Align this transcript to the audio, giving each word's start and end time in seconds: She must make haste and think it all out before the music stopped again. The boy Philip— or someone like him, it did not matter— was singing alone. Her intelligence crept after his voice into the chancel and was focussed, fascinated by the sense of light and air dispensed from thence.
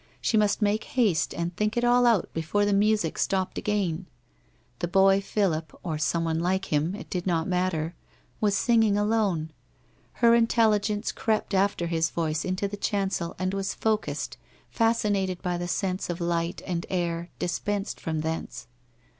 She 0.19 0.35
must 0.35 0.63
make 0.63 0.85
haste 0.97 1.31
and 1.31 1.55
think 1.55 1.77
it 1.77 1.83
all 1.83 2.07
out 2.07 2.27
before 2.33 2.65
the 2.65 2.73
music 2.73 3.19
stopped 3.19 3.59
again. 3.59 4.07
The 4.79 4.87
boy 4.87 5.21
Philip— 5.21 5.77
or 5.83 5.99
someone 5.99 6.39
like 6.39 6.73
him, 6.73 6.95
it 6.95 7.07
did 7.07 7.27
not 7.27 7.47
matter— 7.47 7.93
was 8.41 8.55
singing 8.57 8.97
alone. 8.97 9.51
Her 10.13 10.33
intelligence 10.33 11.11
crept 11.11 11.53
after 11.53 11.85
his 11.85 12.09
voice 12.09 12.43
into 12.43 12.67
the 12.67 12.77
chancel 12.77 13.35
and 13.37 13.53
was 13.53 13.75
focussed, 13.75 14.37
fascinated 14.71 15.39
by 15.43 15.59
the 15.59 15.67
sense 15.67 16.09
of 16.09 16.19
light 16.19 16.63
and 16.65 16.87
air 16.89 17.29
dispensed 17.37 17.99
from 17.99 18.21
thence. 18.21 18.65